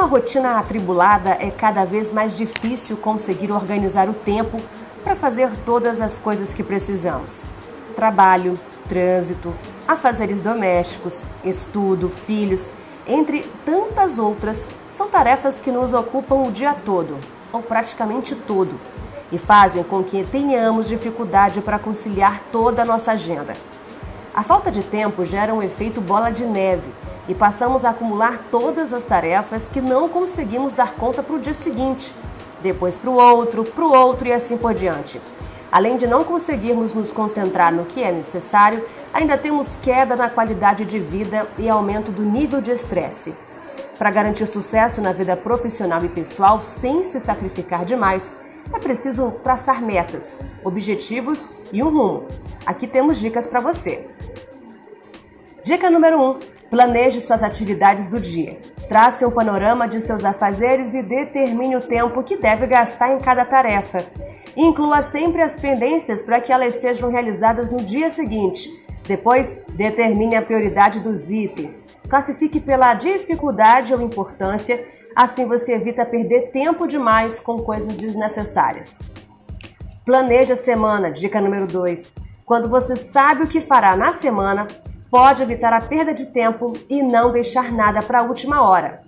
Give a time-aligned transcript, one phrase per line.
[0.00, 4.58] uma rotina atribulada, é cada vez mais difícil conseguir organizar o tempo
[5.04, 7.44] para fazer todas as coisas que precisamos.
[7.94, 8.58] Trabalho,
[8.88, 9.52] trânsito,
[9.86, 12.72] afazeres domésticos, estudo, filhos,
[13.06, 17.18] entre tantas outras, são tarefas que nos ocupam o dia todo,
[17.52, 18.80] ou praticamente todo,
[19.30, 23.54] e fazem com que tenhamos dificuldade para conciliar toda a nossa agenda.
[24.34, 26.88] A falta de tempo gera um efeito bola de neve
[27.30, 31.54] e passamos a acumular todas as tarefas que não conseguimos dar conta para o dia
[31.54, 32.12] seguinte,
[32.60, 35.22] depois para o outro, para o outro e assim por diante.
[35.70, 40.84] Além de não conseguirmos nos concentrar no que é necessário, ainda temos queda na qualidade
[40.84, 43.32] de vida e aumento do nível de estresse.
[43.96, 48.38] Para garantir sucesso na vida profissional e pessoal sem se sacrificar demais,
[48.74, 52.26] é preciso traçar metas, objetivos e um rumo.
[52.66, 54.08] Aqui temos dicas para você.
[55.62, 56.38] Dica número 1: um,
[56.70, 58.58] planeje suas atividades do dia.
[58.88, 63.44] Trace um panorama de seus afazeres e determine o tempo que deve gastar em cada
[63.44, 64.06] tarefa.
[64.56, 68.70] Inclua sempre as pendências para que elas sejam realizadas no dia seguinte.
[69.06, 71.88] Depois, determine a prioridade dos itens.
[72.08, 79.10] Classifique pela dificuldade ou importância, assim você evita perder tempo demais com coisas desnecessárias.
[80.04, 82.16] Planeje a semana, dica número 2.
[82.44, 84.66] Quando você sabe o que fará na semana,
[85.10, 89.02] pode evitar a perda de tempo e não deixar nada para a última hora.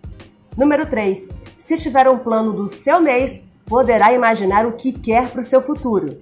[0.57, 1.35] Número 3.
[1.57, 5.61] Se tiver um plano do seu mês, poderá imaginar o que quer para o seu
[5.61, 6.19] futuro.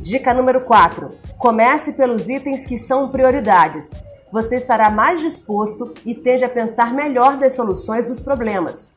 [0.00, 1.12] Dica número 4.
[1.38, 3.94] Comece pelos itens que são prioridades.
[4.32, 8.94] Você estará mais disposto e tende a pensar melhor das soluções dos problemas.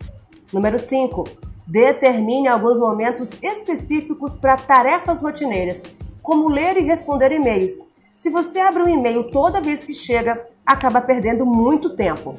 [0.52, 1.26] Número 5.
[1.68, 7.97] Determine alguns momentos específicos para tarefas rotineiras, como ler e responder e-mails.
[8.18, 12.36] Se você abre um e-mail toda vez que chega, acaba perdendo muito tempo.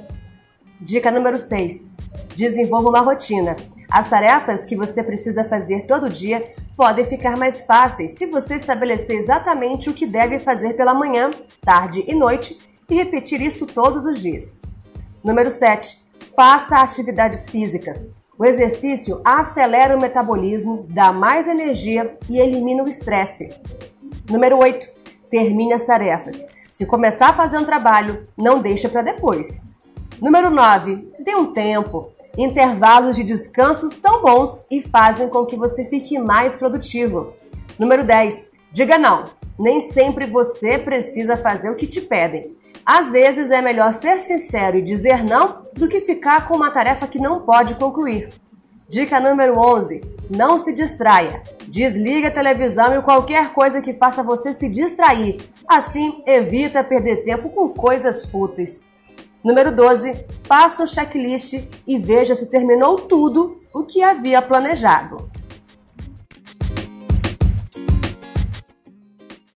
[0.80, 1.90] Dica número 6.
[2.34, 3.54] Desenvolva uma rotina.
[3.88, 9.14] As tarefas que você precisa fazer todo dia podem ficar mais fáceis se você estabelecer
[9.14, 11.30] exatamente o que deve fazer pela manhã,
[11.64, 12.58] tarde e noite
[12.90, 14.60] e repetir isso todos os dias.
[15.22, 15.96] Número 7.
[16.34, 18.10] Faça atividades físicas.
[18.36, 23.54] O exercício acelera o metabolismo, dá mais energia e elimina o estresse.
[24.28, 24.97] Número 8
[25.30, 26.48] termine as tarefas.
[26.70, 29.64] Se começar a fazer um trabalho, não deixa para depois.
[30.20, 31.08] Número 9.
[31.24, 32.10] Dê um tempo.
[32.36, 37.32] Intervalos de descanso são bons e fazem com que você fique mais produtivo.
[37.78, 38.52] Número 10.
[38.72, 39.24] Diga não.
[39.58, 42.56] Nem sempre você precisa fazer o que te pedem.
[42.86, 47.06] Às vezes é melhor ser sincero e dizer não do que ficar com uma tarefa
[47.06, 48.30] que não pode concluir.
[48.88, 51.42] Dica número 11: não se distraia.
[51.66, 55.38] Desliga a televisão e qualquer coisa que faça você se distrair.
[55.68, 58.94] Assim, evita perder tempo com coisas fúteis.
[59.44, 61.54] Número 12: faça um checklist
[61.86, 65.27] e veja se terminou tudo o que havia planejado.